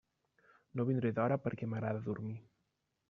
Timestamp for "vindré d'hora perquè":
0.87-1.69